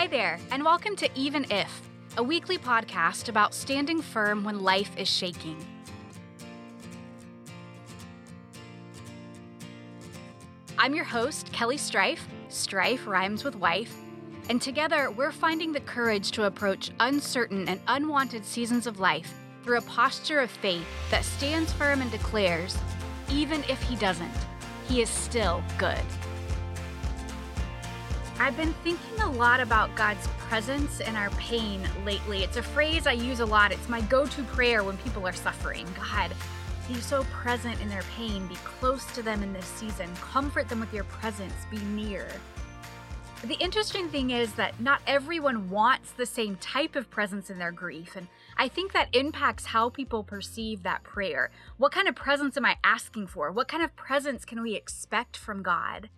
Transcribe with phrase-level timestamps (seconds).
[0.00, 1.82] Hi there, and welcome to Even If,
[2.16, 5.62] a weekly podcast about standing firm when life is shaking.
[10.78, 12.26] I'm your host, Kelly Strife.
[12.48, 13.94] Strife rhymes with wife.
[14.48, 19.76] And together, we're finding the courage to approach uncertain and unwanted seasons of life through
[19.76, 22.74] a posture of faith that stands firm and declares,
[23.28, 24.32] even if he doesn't,
[24.88, 26.00] he is still good.
[28.40, 32.42] I've been thinking a lot about God's presence in our pain lately.
[32.42, 33.70] It's a phrase I use a lot.
[33.70, 35.86] It's my go to prayer when people are suffering.
[35.94, 36.32] God,
[36.88, 38.46] be so present in their pain.
[38.46, 40.08] Be close to them in this season.
[40.16, 41.52] Comfort them with your presence.
[41.70, 42.28] Be near.
[43.44, 47.72] The interesting thing is that not everyone wants the same type of presence in their
[47.72, 48.16] grief.
[48.16, 51.50] And I think that impacts how people perceive that prayer.
[51.76, 53.52] What kind of presence am I asking for?
[53.52, 56.08] What kind of presence can we expect from God?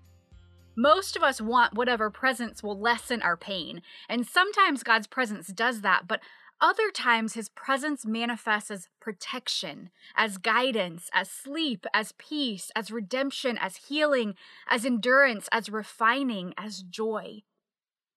[0.77, 5.83] Most of us want whatever presence will lessen our pain, and sometimes God's presence does
[5.83, 6.21] that, but
[6.63, 13.59] other times his presence manifests as protection, as guidance, as sleep, as peace, as redemption,
[13.59, 14.35] as healing,
[14.71, 17.43] as endurance, as refining, as joy.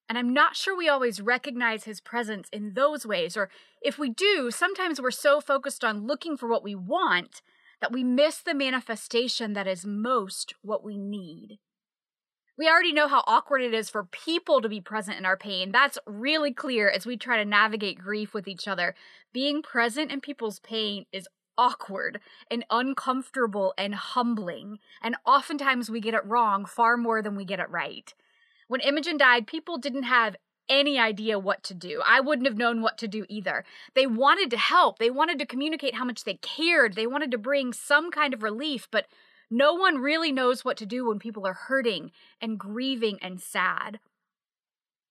[0.07, 3.49] And I'm not sure we always recognize his presence in those ways, or
[3.81, 7.41] if we do, sometimes we're so focused on looking for what we want
[7.81, 11.57] that we miss the manifestation that is most what we need.
[12.57, 15.71] We already know how awkward it is for people to be present in our pain.
[15.71, 18.95] That's really clear as we try to navigate grief with each other.
[19.33, 24.79] Being present in people's pain is awkward and uncomfortable and humbling.
[25.01, 28.13] And oftentimes we get it wrong far more than we get it right.
[28.67, 30.37] When Imogen died, people didn't have
[30.69, 32.01] any idea what to do.
[32.05, 33.65] I wouldn't have known what to do either.
[33.93, 37.37] They wanted to help, they wanted to communicate how much they cared, they wanted to
[37.37, 39.05] bring some kind of relief, but
[39.49, 43.99] no one really knows what to do when people are hurting and grieving and sad.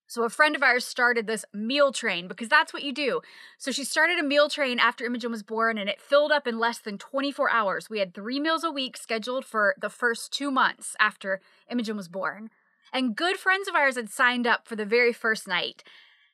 [0.07, 3.21] So, a friend of ours started this meal train because that's what you do.
[3.57, 6.59] So, she started a meal train after Imogen was born and it filled up in
[6.59, 7.89] less than 24 hours.
[7.89, 11.41] We had three meals a week scheduled for the first two months after
[11.71, 12.51] Imogen was born.
[12.93, 15.83] And good friends of ours had signed up for the very first night.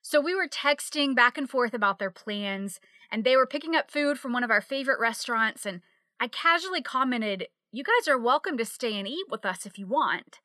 [0.02, 3.90] So, we were texting back and forth about their plans, and they were picking up
[3.90, 5.66] food from one of our favorite restaurants.
[5.66, 5.80] And
[6.20, 9.88] I casually commented, you guys are welcome to stay and eat with us if you
[9.88, 10.40] want.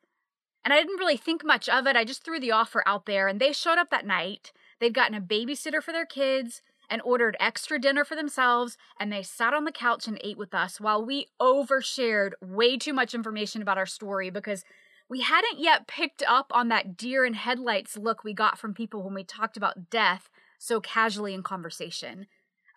[0.63, 1.97] And I didn't really think much of it.
[1.97, 4.53] I just threw the offer out there, and they showed up that night.
[4.79, 9.23] They'd gotten a babysitter for their kids and ordered extra dinner for themselves, and they
[9.23, 13.61] sat on the couch and ate with us while we overshared way too much information
[13.61, 14.63] about our story because
[15.09, 19.03] we hadn't yet picked up on that deer in headlights look we got from people
[19.03, 22.27] when we talked about death so casually in conversation.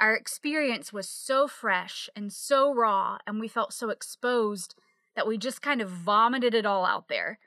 [0.01, 4.75] Our experience was so fresh and so raw, and we felt so exposed
[5.15, 7.39] that we just kind of vomited it all out there.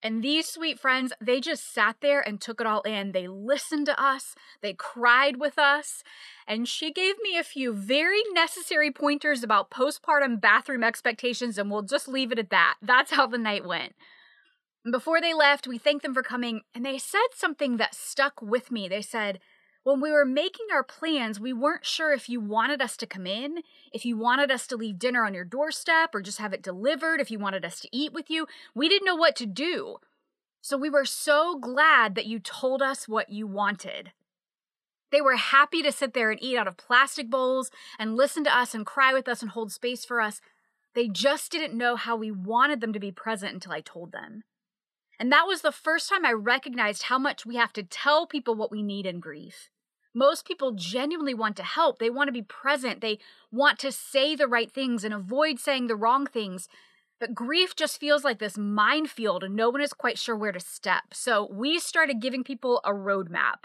[0.00, 3.10] And these sweet friends, they just sat there and took it all in.
[3.10, 6.04] They listened to us, they cried with us,
[6.46, 11.82] and she gave me a few very necessary pointers about postpartum bathroom expectations, and we'll
[11.82, 12.76] just leave it at that.
[12.80, 13.94] That's how the night went.
[14.88, 18.70] Before they left, we thanked them for coming, and they said something that stuck with
[18.70, 18.86] me.
[18.86, 19.40] They said,
[19.86, 23.24] when we were making our plans, we weren't sure if you wanted us to come
[23.24, 23.58] in,
[23.92, 27.20] if you wanted us to leave dinner on your doorstep or just have it delivered,
[27.20, 28.48] if you wanted us to eat with you.
[28.74, 29.98] We didn't know what to do.
[30.60, 34.10] So we were so glad that you told us what you wanted.
[35.12, 38.58] They were happy to sit there and eat out of plastic bowls and listen to
[38.58, 40.40] us and cry with us and hold space for us.
[40.96, 44.42] They just didn't know how we wanted them to be present until I told them.
[45.20, 48.56] And that was the first time I recognized how much we have to tell people
[48.56, 49.70] what we need in grief.
[50.16, 51.98] Most people genuinely want to help.
[51.98, 53.02] They want to be present.
[53.02, 53.18] They
[53.52, 56.70] want to say the right things and avoid saying the wrong things.
[57.20, 60.60] But grief just feels like this minefield and no one is quite sure where to
[60.60, 61.12] step.
[61.12, 63.64] So we started giving people a roadmap.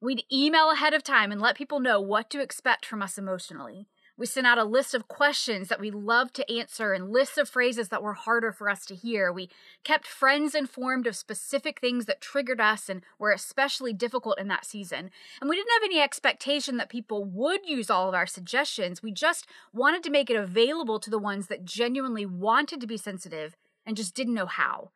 [0.00, 3.88] We'd email ahead of time and let people know what to expect from us emotionally.
[4.18, 7.48] We sent out a list of questions that we loved to answer and lists of
[7.48, 9.32] phrases that were harder for us to hear.
[9.32, 9.48] We
[9.84, 14.66] kept friends informed of specific things that triggered us and were especially difficult in that
[14.66, 15.10] season.
[15.40, 19.02] And we didn't have any expectation that people would use all of our suggestions.
[19.02, 22.98] We just wanted to make it available to the ones that genuinely wanted to be
[22.98, 24.90] sensitive and just didn't know how.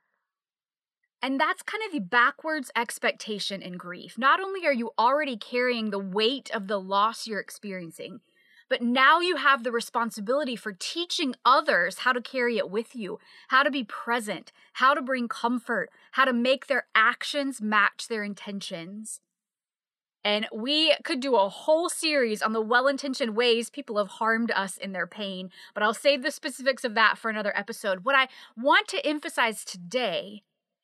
[1.23, 4.19] And that's kind of the backwards expectation in grief.
[4.19, 8.21] Not only are you already carrying the weight of the loss you're experiencing,
[8.69, 13.19] but now you have the responsibility for teaching others how to carry it with you,
[13.49, 18.25] how to be present, how to bring comfort, how to make their actions match their
[18.25, 19.21] intentions.
[20.25, 24.51] And we could do a whole series on the well intentioned ways people have harmed
[24.51, 28.05] us in their pain, but I'll save the specifics of that for another episode.
[28.05, 28.27] What I
[28.57, 30.43] want to emphasize today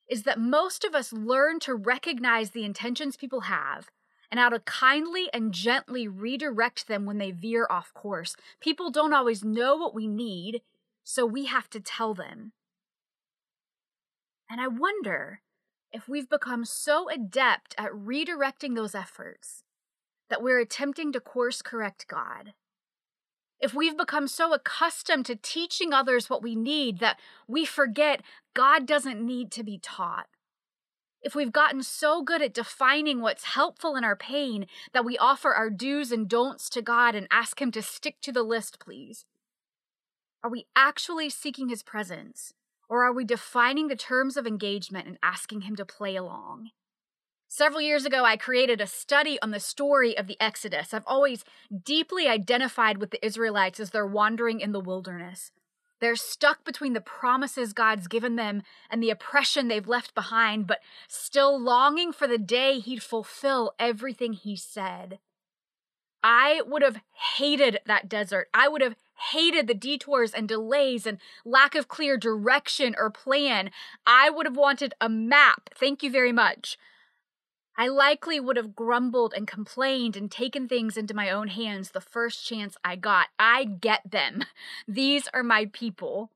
[0.09, 3.91] is that most of us learn to recognize the intentions people have
[4.33, 8.35] and how to kindly and gently redirect them when they veer off course.
[8.61, 10.63] People don't always know what we need,
[11.05, 12.53] so we have to tell them.
[14.51, 15.43] And I wonder
[15.93, 19.65] if we've become so adept at redirecting those efforts
[20.31, 22.55] that we're attempting to course correct God.
[23.61, 28.23] If we've become so accustomed to teaching others what we need that we forget
[28.55, 30.29] God doesn't need to be taught.
[31.23, 35.55] If we've gotten so good at defining what's helpful in our pain that we offer
[35.55, 39.25] our do's and don'ts to God and ask Him to stick to the list, please.
[40.43, 42.55] Are we actually seeking His presence?
[42.89, 46.71] Or are we defining the terms of engagement and asking Him to play along?
[47.47, 50.93] Several years ago, I created a study on the story of the Exodus.
[50.93, 51.45] I've always
[51.85, 55.53] deeply identified with the Israelites as they're wandering in the wilderness.
[56.03, 60.81] They're stuck between the promises God's given them and the oppression they've left behind, but
[61.07, 65.21] still longing for the day He'd fulfill everything He said.
[66.21, 66.99] I would have
[67.37, 68.49] hated that desert.
[68.53, 68.97] I would have
[69.31, 73.71] hated the detours and delays and lack of clear direction or plan.
[74.05, 75.71] I would have wanted a map.
[75.73, 76.77] Thank you very much.
[77.77, 82.01] I likely would have grumbled and complained and taken things into my own hands the
[82.01, 83.29] first chance I got.
[83.39, 84.45] I get them.
[84.89, 86.31] These are my people.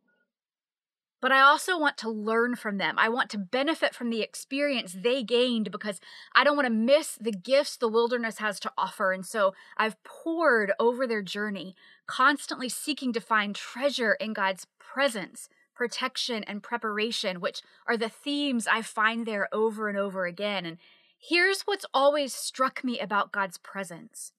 [1.21, 2.97] But I also want to learn from them.
[2.99, 5.99] I want to benefit from the experience they gained because
[6.35, 9.13] I don't want to miss the gifts the wilderness has to offer.
[9.13, 11.75] And so I've pored over their journey,
[12.07, 18.67] constantly seeking to find treasure in God's presence, protection, and preparation, which are the themes
[18.67, 20.67] I find there over and over again.
[20.67, 20.79] And
[21.19, 24.33] Here's what's always struck me about God's presence.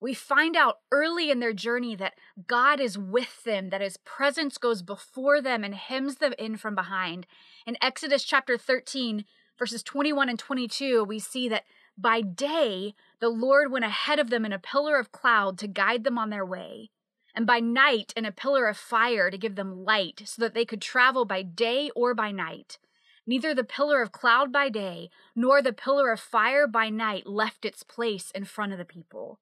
[0.00, 4.58] We find out early in their journey that God is with them, that his presence
[4.58, 7.26] goes before them and hems them in from behind.
[7.66, 9.24] In Exodus chapter 13,
[9.58, 11.64] verses 21 and 22, we see that
[11.96, 16.04] by day the Lord went ahead of them in a pillar of cloud to guide
[16.04, 16.90] them on their way,
[17.34, 20.66] and by night in a pillar of fire to give them light, so that they
[20.66, 22.78] could travel by day or by night.
[23.26, 27.64] Neither the pillar of cloud by day nor the pillar of fire by night left
[27.64, 29.38] its place in front of the people.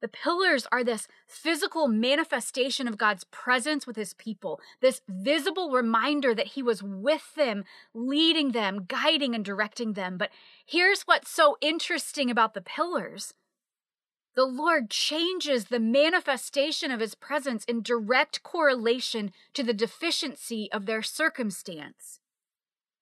[0.00, 6.34] The pillars are this physical manifestation of God's presence with his people, this visible reminder
[6.34, 10.16] that he was with them, leading them, guiding and directing them.
[10.16, 10.30] But
[10.64, 13.34] here's what's so interesting about the pillars
[14.36, 20.86] the Lord changes the manifestation of his presence in direct correlation to the deficiency of
[20.86, 22.20] their circumstance.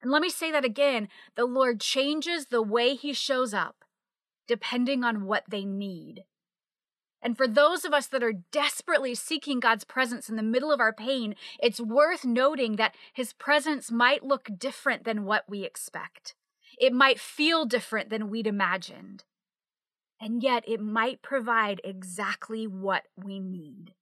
[0.01, 3.83] And let me say that again the Lord changes the way he shows up
[4.47, 6.23] depending on what they need.
[7.21, 10.79] And for those of us that are desperately seeking God's presence in the middle of
[10.79, 16.35] our pain, it's worth noting that his presence might look different than what we expect.
[16.79, 19.23] It might feel different than we'd imagined.
[20.21, 23.93] And yet, it might provide exactly what we need.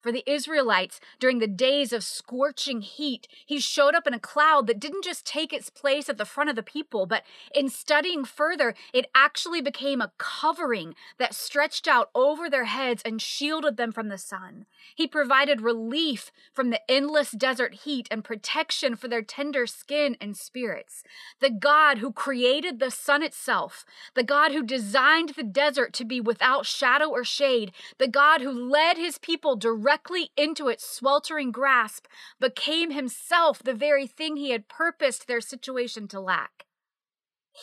[0.00, 4.66] For the Israelites, during the days of scorching heat, he showed up in a cloud
[4.66, 7.22] that didn't just take its place at the front of the people, but
[7.54, 13.20] in studying further, it actually became a covering that stretched out over their heads and
[13.20, 14.64] shielded them from the sun.
[14.94, 20.34] He provided relief from the endless desert heat and protection for their tender skin and
[20.34, 21.04] spirits.
[21.40, 23.84] The God who created the sun itself,
[24.14, 28.50] the God who designed the desert to be without shadow or shade, the God who
[28.50, 32.06] led his people directly directly into its sweltering grasp,
[32.38, 36.64] became himself the very thing he had purposed their situation to lack.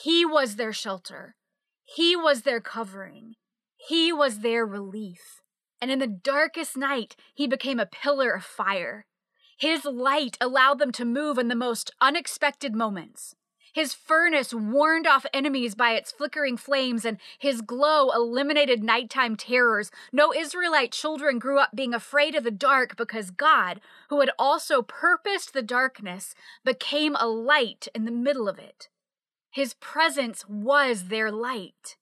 [0.03, 1.35] He was their shelter.
[1.85, 3.35] He was their covering.
[3.77, 5.41] He was their relief.
[5.81, 9.05] And in the darkest night, he became a pillar of fire.
[9.57, 13.35] His light allowed them to move in the most unexpected moments.
[13.77, 19.91] His furnace warned off enemies by its flickering flames, and his glow eliminated nighttime terrors.
[20.11, 23.79] No Israelite children grew up being afraid of the dark because God,
[24.09, 26.33] who had also purposed the darkness,
[26.65, 28.89] became a light in the middle of it.
[29.51, 31.97] His presence was their light.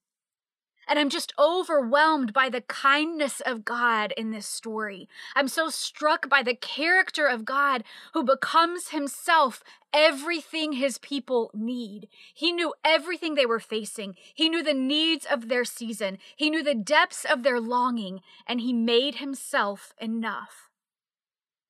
[0.87, 5.07] And I'm just overwhelmed by the kindness of God in this story.
[5.35, 9.63] I'm so struck by the character of God who becomes himself
[9.93, 12.07] everything his people need.
[12.33, 14.15] He knew everything they were facing.
[14.33, 16.17] He knew the needs of their season.
[16.35, 20.69] He knew the depths of their longing, and he made himself enough.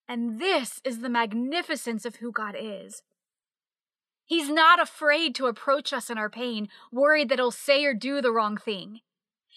[0.07, 3.03] And this is the magnificence of who God is.
[4.25, 8.22] He's not afraid to approach us in our pain, worried that he'll say or do
[8.22, 9.01] the wrong thing.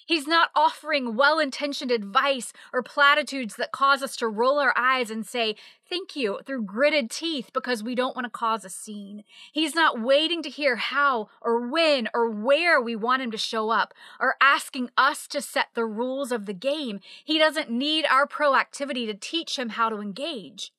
[0.06, 5.10] He's not offering well intentioned advice or platitudes that cause us to roll our eyes
[5.10, 5.56] and say,
[5.88, 9.24] Thank you, through gritted teeth because we don't want to cause a scene.
[9.52, 13.70] He's not waiting to hear how or when or where we want him to show
[13.70, 17.00] up or asking us to set the rules of the game.
[17.24, 20.72] He doesn't need our proactivity to teach him how to engage.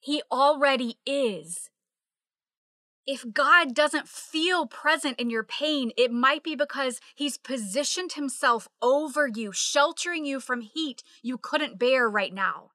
[0.00, 1.70] He already is.
[3.06, 8.66] If God doesn't feel present in your pain, it might be because He's positioned Himself
[8.82, 12.70] over you, sheltering you from heat you couldn't bear right now.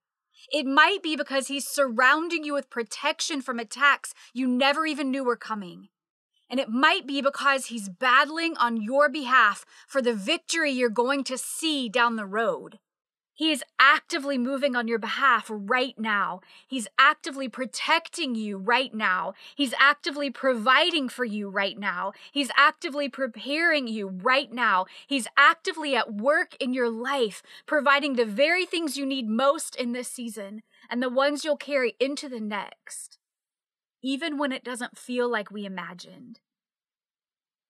[0.50, 5.26] It might be because He's surrounding you with protection from attacks you never even knew
[5.26, 5.90] were coming.
[6.50, 11.26] And it might be because He's battling on your behalf for the victory you're going
[11.26, 12.80] to see down the road.
[13.34, 16.42] He is actively moving on your behalf right now.
[16.68, 19.34] He's actively protecting you right now.
[19.56, 22.12] He's actively providing for you right now.
[22.32, 24.86] He's actively preparing you right now.
[25.08, 29.94] He's actively at work in your life, providing the very things you need most in
[29.94, 33.18] this season and the ones you'll carry into the next,
[34.04, 36.42] even when it doesn't feel like we imagined.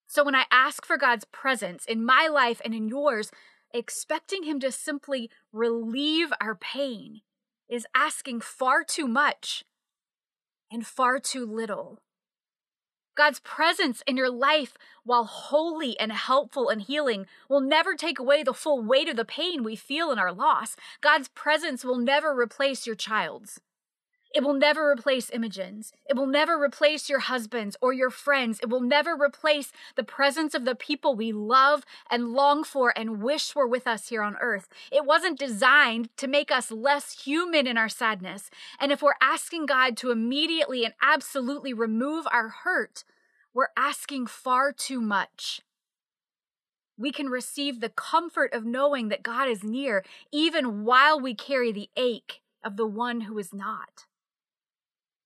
[0.08, 3.32] So, when I ask for God's presence in my life and in yours,
[3.74, 7.22] expecting Him to simply relieve our pain
[7.70, 9.64] is asking far too much
[10.72, 12.00] and far too little.
[13.16, 18.42] God's presence in your life, while holy and helpful and healing, will never take away
[18.42, 20.76] the full weight of the pain we feel in our loss.
[21.02, 23.60] God's presence will never replace your child's.
[24.34, 25.92] It will never replace Imogen's.
[26.10, 28.60] It will never replace your husband's or your friends.
[28.62, 33.22] It will never replace the presence of the people we love and long for and
[33.22, 34.70] wish were with us here on earth.
[34.90, 38.50] It wasn't designed to make us less human in our sadness.
[38.80, 43.04] And if we're asking God to immediately and absolutely remove our hurt,
[43.54, 45.62] we're asking far too much.
[46.98, 51.74] We can receive the comfort of knowing that God is near, even while we carry
[51.74, 54.06] the ache of the one who is not.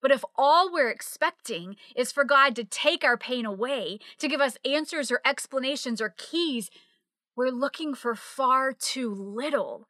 [0.05, 4.39] But if all we're expecting is for God to take our pain away, to give
[4.39, 6.69] us answers or explanations or keys,
[7.35, 9.88] we're looking for far too little.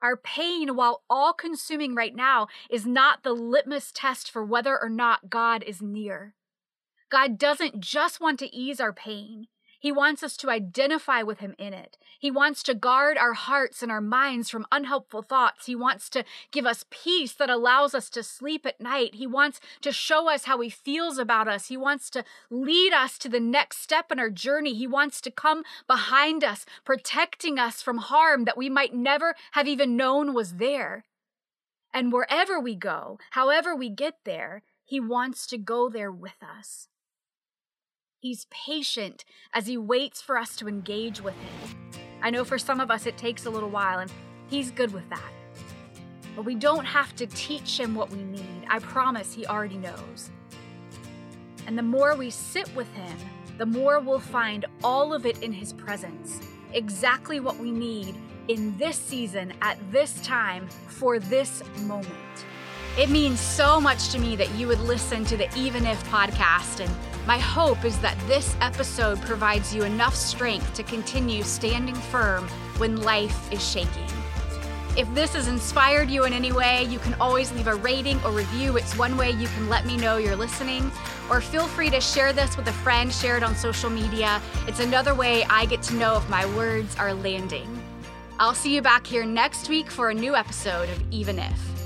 [0.00, 4.88] Our pain, while all consuming right now, is not the litmus test for whether or
[4.88, 6.34] not God is near.
[7.10, 9.48] God doesn't just want to ease our pain,
[9.80, 11.96] he wants us to identify with Him in it.
[12.18, 15.66] He wants to guard our hearts and our minds from unhelpful thoughts.
[15.66, 19.14] He wants to give us peace that allows us to sleep at night.
[19.14, 21.68] He wants to show us how He feels about us.
[21.68, 24.74] He wants to lead us to the next step in our journey.
[24.74, 29.68] He wants to come behind us, protecting us from harm that we might never have
[29.68, 31.04] even known was there.
[31.94, 36.88] And wherever we go, however we get there, He wants to go there with us.
[38.20, 41.78] He's patient as he waits for us to engage with him.
[42.20, 44.10] I know for some of us it takes a little while, and
[44.48, 45.32] he's good with that.
[46.34, 48.66] But we don't have to teach him what we need.
[48.68, 50.30] I promise he already knows.
[51.68, 53.16] And the more we sit with him,
[53.56, 56.40] the more we'll find all of it in his presence,
[56.72, 58.16] exactly what we need
[58.48, 62.08] in this season, at this time, for this moment.
[62.98, 66.80] It means so much to me that you would listen to the Even If podcast
[66.80, 66.90] and
[67.28, 73.02] my hope is that this episode provides you enough strength to continue standing firm when
[73.02, 74.06] life is shaking.
[74.96, 78.32] If this has inspired you in any way, you can always leave a rating or
[78.32, 78.78] review.
[78.78, 80.90] It's one way you can let me know you're listening.
[81.28, 84.40] Or feel free to share this with a friend, share it on social media.
[84.66, 87.68] It's another way I get to know if my words are landing.
[88.38, 91.77] I'll see you back here next week for a new episode of Even If.